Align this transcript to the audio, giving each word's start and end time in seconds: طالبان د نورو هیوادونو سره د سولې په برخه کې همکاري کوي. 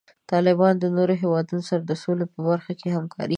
طالبان 0.31 0.73
د 0.79 0.85
نورو 0.95 1.13
هیوادونو 1.21 1.63
سره 1.69 1.81
د 1.85 1.91
سولې 2.03 2.25
په 2.33 2.39
برخه 2.49 2.71
کې 2.79 2.95
همکاري 2.97 3.25
کوي. 3.27 3.29